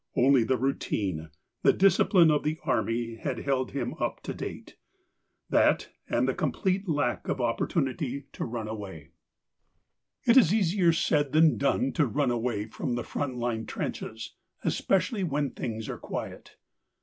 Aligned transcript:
Only 0.15 0.43
the 0.43 0.57
routine, 0.57 1.29
the 1.61 1.73
discipline 1.73 2.31
of 2.31 2.41
the 2.43 2.57
army 2.65 3.17
had 3.17 3.37
held 3.41 3.69
him 3.69 3.93
up 3.99 4.23
to 4.23 4.33
date, 4.33 4.75
that 5.51 5.89
and 6.09 6.27
the 6.27 6.33
complete 6.33 6.89
lack 6.89 7.27
of 7.27 7.39
opportunity 7.39 8.25
to 8.33 8.43
run 8.43 8.67
away. 8.67 9.11
126 10.25 10.25
THE 10.25 10.25
COWARD 10.25 10.25
It 10.25 10.39
is 10.39 10.53
easier 10.55 10.91
said 10.91 11.31
than 11.33 11.57
done 11.59 11.91
to 11.91 12.07
run 12.07 12.31
away 12.31 12.65
from 12.65 12.95
the 12.95 13.03
front 13.03 13.37
line 13.37 13.67
trenches, 13.67 14.33
especially 14.63 15.23
when 15.23 15.51
things 15.51 15.87
are 15.87 15.99
quiet. 15.99 16.55